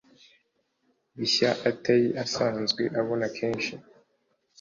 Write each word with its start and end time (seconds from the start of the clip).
bishya 1.17 1.49
atari 1.69 2.07
asanzwe 2.23 2.83
abona 2.99 3.25
kenshi 3.37 3.73